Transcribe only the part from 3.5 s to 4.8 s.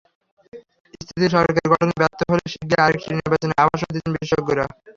আভাসও দিচ্ছেন বিশেষজ্ঞরা।